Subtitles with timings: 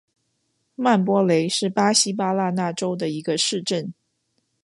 [0.73, 3.93] 曼波雷是巴西巴拉那州的一个市镇。